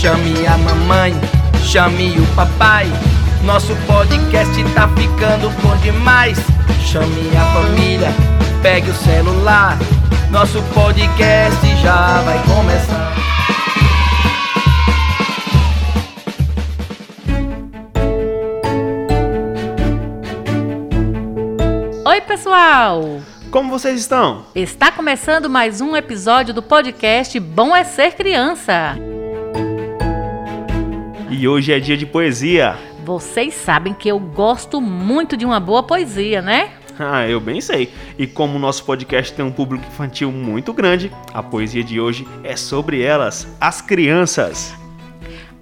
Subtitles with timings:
[0.00, 1.12] Chame a mamãe,
[1.62, 2.86] chame o papai.
[3.44, 6.38] Nosso podcast tá ficando bom demais.
[6.86, 8.08] Chame a família,
[8.62, 9.76] pegue o celular.
[10.30, 13.14] Nosso podcast já vai começar.
[22.06, 23.20] Oi, pessoal!
[23.50, 24.46] Como vocês estão?
[24.54, 29.09] Está começando mais um episódio do podcast Bom é Ser Criança.
[31.40, 32.76] E hoje é dia de poesia.
[33.02, 36.72] Vocês sabem que eu gosto muito de uma boa poesia, né?
[36.98, 37.90] Ah, eu bem sei.
[38.18, 42.28] E como o nosso podcast tem um público infantil muito grande, a poesia de hoje
[42.44, 44.74] é sobre elas, as crianças.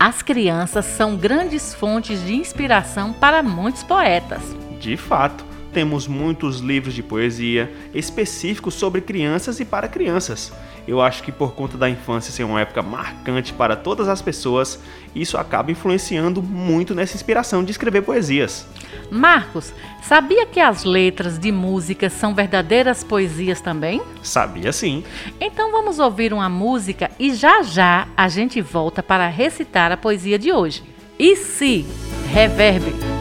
[0.00, 4.42] As crianças são grandes fontes de inspiração para muitos poetas.
[4.80, 10.52] De fato, temos muitos livros de poesia específicos sobre crianças e para crianças.
[10.86, 14.80] Eu acho que por conta da infância ser uma época marcante para todas as pessoas,
[15.14, 18.66] isso acaba influenciando muito nessa inspiração de escrever poesias.
[19.11, 24.00] Marcos, sabia que as letras de músicas são verdadeiras poesias também?
[24.22, 25.05] Sabia sim.
[25.39, 30.39] Então vamos ouvir uma música e já já a gente volta para recitar a poesia
[30.39, 30.83] de hoje.
[31.19, 31.84] E se?
[32.33, 33.17] Reverb.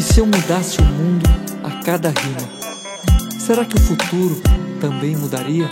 [0.00, 1.28] E se eu mudasse o mundo
[1.62, 2.48] a cada rima?
[3.38, 4.40] Será que o futuro
[4.80, 5.68] também mudaria?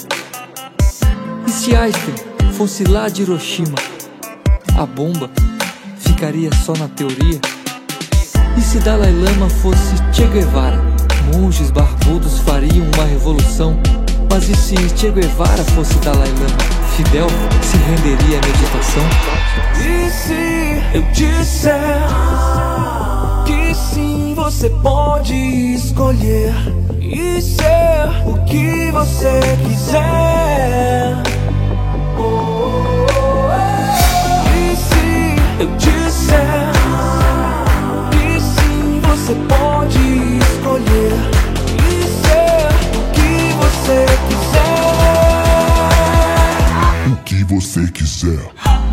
[1.47, 2.15] E se Einstein
[2.53, 3.77] fosse lá de Hiroshima?
[4.77, 5.31] A bomba
[5.99, 7.41] ficaria só na teoria?
[8.55, 10.79] E se Dalai Lama fosse Che Guevara?
[11.33, 13.81] Monges barbudos fariam uma revolução.
[14.31, 16.59] Mas e se Che Guevara fosse Dalai Lama?
[16.95, 17.29] Fidel
[17.63, 19.05] se renderia à meditação?
[19.81, 23.08] E se eu disser
[24.51, 25.35] você pode
[25.75, 26.55] escolher
[27.03, 31.23] e ser o que você quiser?
[34.57, 36.73] E se eu disser
[38.11, 39.99] que sim, você pode
[40.39, 41.13] escolher
[41.85, 44.79] e ser o que você quiser?
[47.13, 48.88] o que você quiser.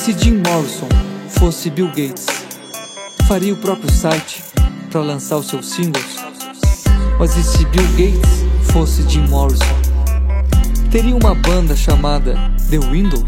[0.00, 0.88] Se Jim Morrison
[1.28, 2.24] fosse Bill Gates?
[3.28, 4.42] Faria o próprio site
[4.90, 6.16] para lançar os seus singles?
[7.18, 9.62] Mas e se Bill Gates fosse Jim Morrison?
[10.90, 12.34] Teria uma banda chamada
[12.70, 13.24] The Windows?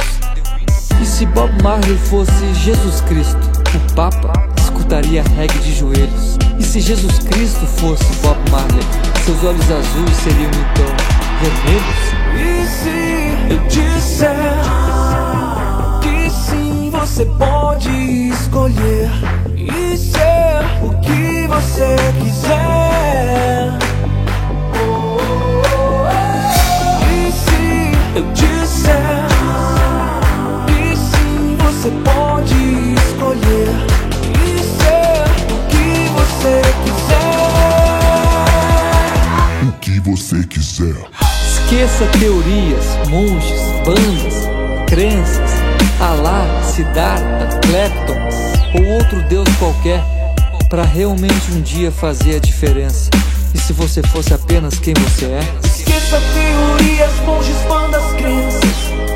[1.03, 3.37] E se Bob Marley fosse Jesus Cristo?
[3.77, 6.39] O Papa escutaria reggae de joelhos.
[6.59, 8.83] E se Jesus Cristo fosse Bob Marley?
[9.27, 10.87] Seus olhos azuis seriam então
[11.43, 12.13] vermelhos?
[12.35, 14.92] E se eu disser
[17.13, 17.91] você pode
[18.31, 19.11] escolher
[19.55, 23.77] e ser o que você quiser?
[27.13, 29.29] E se eu disser
[30.67, 32.55] que sim, você pode
[32.95, 33.69] escolher
[34.33, 37.29] e ser o que você quiser?
[39.69, 40.97] O que você quiser.
[41.47, 44.49] Esqueça teorias, monges, bandas,
[44.89, 45.62] crenças,
[46.03, 48.19] Alá, Siddhartha, Clapton
[48.75, 50.03] ou outro deus qualquer
[50.69, 53.09] para realmente um dia fazer a diferença.
[53.55, 55.41] E se você fosse apenas quem você é?
[55.65, 58.63] Esqueça teorias, monges, bandas, crenças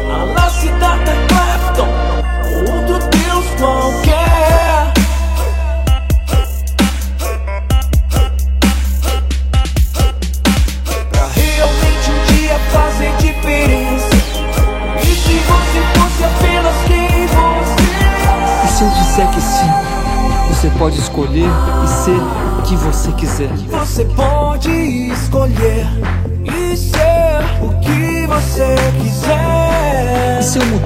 [0.08, 1.88] Alá, Siddhartha, Clapton
[2.54, 4.65] ou Outro Deus qualquer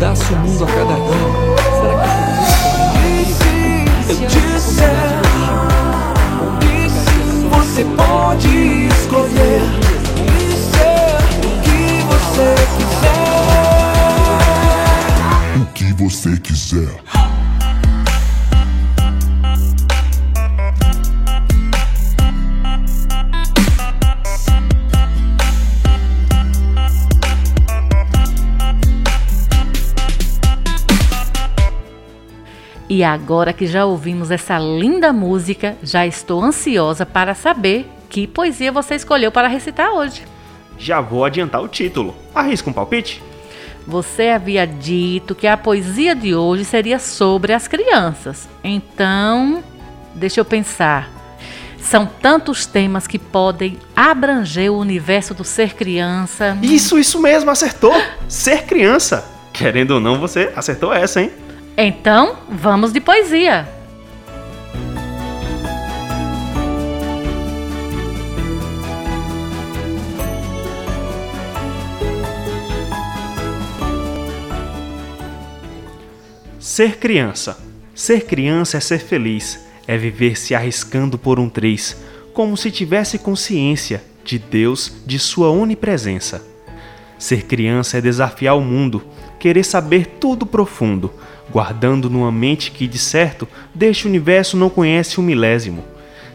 [0.01, 1.29] mudasse o mundo a cada rima?
[1.77, 2.09] Será
[2.93, 3.53] que E se
[4.09, 5.21] eu disser
[6.61, 8.49] que sim, você pode
[8.87, 9.61] escolher
[10.17, 12.49] e ser o que você
[12.79, 13.21] quiser?
[15.61, 17.20] O que você quiser.
[32.91, 38.73] E agora que já ouvimos essa linda música, já estou ansiosa para saber que poesia
[38.73, 40.25] você escolheu para recitar hoje.
[40.77, 42.17] Já vou adiantar o título.
[42.35, 43.23] Arrisca um palpite?
[43.87, 48.49] Você havia dito que a poesia de hoje seria sobre as crianças.
[48.65, 49.63] Então,
[50.13, 51.09] deixa eu pensar.
[51.79, 56.59] São tantos temas que podem abranger o universo do ser criança.
[56.61, 57.95] Isso, isso mesmo, acertou!
[58.29, 59.25] Ser criança!
[59.53, 61.31] Querendo ou não, você acertou essa, hein?
[61.77, 63.69] Então, vamos de poesia.
[76.59, 77.59] Ser criança.
[77.95, 81.97] Ser criança é ser feliz, é viver se arriscando por um triz,
[82.33, 86.43] como se tivesse consciência de Deus, de sua onipresença.
[87.19, 89.03] Ser criança é desafiar o mundo,
[89.41, 91.11] querer saber tudo profundo,
[91.51, 95.83] guardando numa mente que, de certo, deste universo não conhece um milésimo.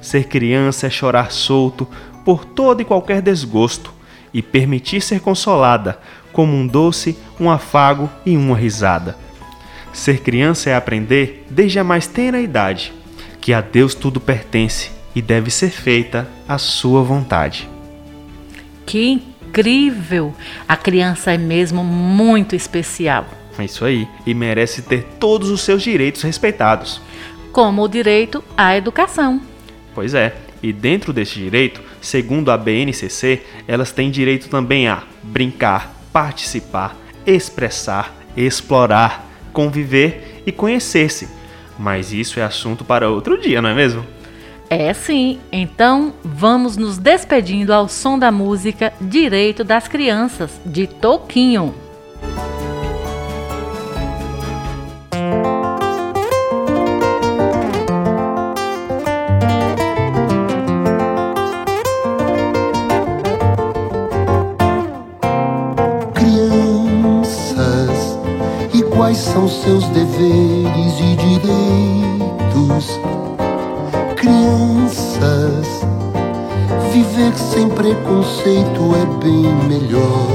[0.01, 1.87] Ser criança é chorar solto
[2.25, 3.93] por todo e qualquer desgosto
[4.33, 5.99] e permitir ser consolada,
[6.33, 9.15] como um doce, um afago e uma risada.
[9.93, 12.91] Ser criança é aprender, desde a mais tenra idade,
[13.39, 17.69] que a Deus tudo pertence e deve ser feita a sua vontade.
[18.85, 19.21] Que
[19.55, 20.33] incrível!
[20.67, 23.25] A criança é mesmo muito especial.
[23.57, 27.01] É isso aí, e merece ter todos os seus direitos respeitados.
[27.53, 29.41] Como o direito à educação.
[29.93, 35.95] Pois é, e dentro desse direito, segundo a BNCC, elas têm direito também a brincar,
[36.11, 41.29] participar, expressar, explorar, conviver e conhecer-se.
[41.79, 44.05] Mas isso é assunto para outro dia, não é mesmo?
[44.69, 51.84] É sim, então vamos nos despedindo ao som da música Direito das Crianças, de Toquinho.
[77.37, 80.27] Sem preconceito é bem melhor.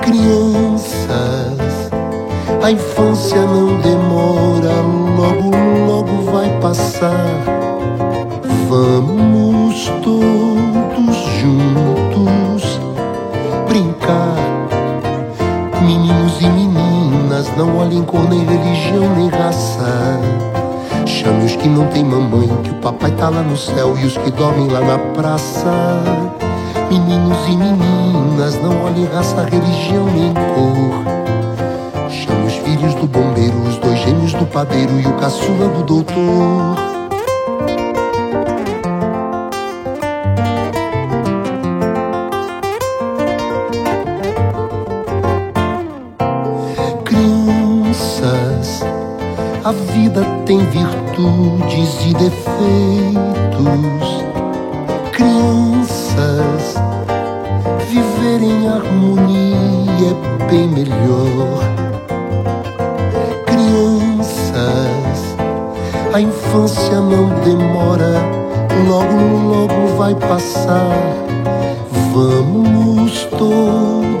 [0.00, 1.90] Crianças,
[2.62, 4.72] a infância não demora,
[5.16, 5.50] logo,
[5.86, 7.12] logo vai passar.
[8.68, 12.80] Vamos todos juntos
[13.68, 14.36] brincar.
[15.82, 20.18] Meninos e meninas, não olhem cor, nem religião, nem raça.
[21.26, 24.16] Chame os que não têm mamãe, que o papai tá lá no céu e os
[24.16, 25.72] que dormem lá na praça.
[26.88, 31.02] Meninos e meninas, não olhem raça, religião, nem cor.
[32.08, 36.95] Chame os filhos do bombeiro, os dois gêmeos do padeiro e o caçula do doutor.
[49.66, 52.36] A vida tem virtudes e defeitos.
[55.10, 56.76] Crianças,
[57.88, 59.56] viver em harmonia
[60.08, 61.64] é bem melhor.
[63.44, 64.54] Crianças,
[66.14, 68.22] a infância não demora,
[68.86, 69.16] logo,
[69.48, 70.96] logo vai passar.
[72.14, 74.15] Vamos todos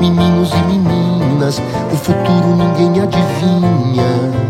[0.00, 1.60] Meninos e meninas,
[1.92, 4.40] o futuro ninguém adivinha.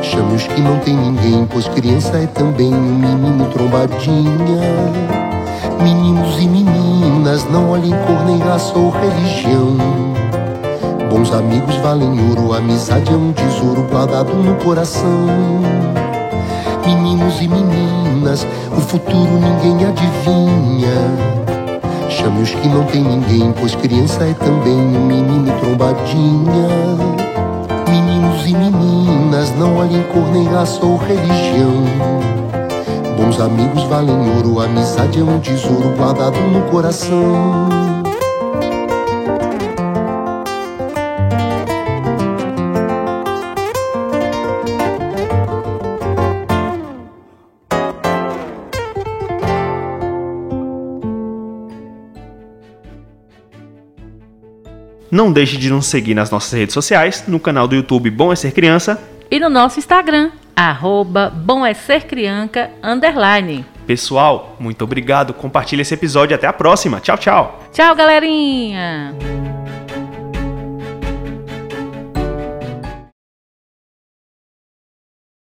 [0.00, 4.62] Chame os que não tem ninguém, pois criança é também um menino trombadinha.
[5.82, 9.76] Meninos e meninas, não olhem cor, nem raça ou religião.
[11.10, 15.26] Bons amigos valem ouro, amizade é um tesouro guardado no coração.
[16.86, 21.47] Meninos e meninas, o futuro ninguém adivinha.
[22.08, 26.68] Chame os que não tem ninguém, pois criança é também um menino trombadinha.
[27.88, 31.84] Meninos e meninas, não olhem cor, nem raça ou religião.
[33.16, 37.87] Bons amigos valem ouro, amizade é um tesouro guardado no coração.
[55.18, 58.36] Não deixe de nos seguir nas nossas redes sociais, no canal do YouTube Bom é
[58.36, 59.02] Ser Criança.
[59.28, 63.66] E no nosso Instagram, arroba Bom é Ser Crianca, underline.
[63.84, 65.34] Pessoal, muito obrigado.
[65.34, 66.36] Compartilhe esse episódio.
[66.36, 67.00] Até a próxima.
[67.00, 67.64] Tchau, tchau.
[67.72, 69.47] Tchau, galerinha!